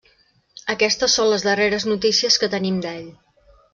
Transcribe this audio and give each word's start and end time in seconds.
Aquestes 0.73 1.17
són 1.19 1.29
les 1.33 1.45
darreres 1.49 1.85
notícies 1.91 2.39
que 2.45 2.51
tenim 2.55 2.81
d'ell. 2.87 3.09